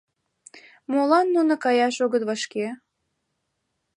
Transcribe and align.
Молан 0.91 1.25
нуно 1.35 1.53
каяш 1.63 1.95
огыт 2.05 2.23
вашке?..» 2.29 2.65